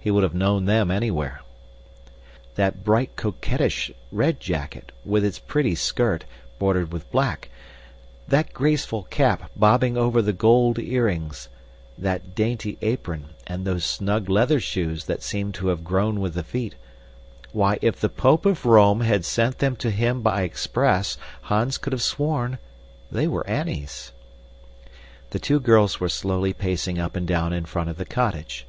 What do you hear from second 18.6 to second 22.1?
Rome had sent them to him by express, Hans could have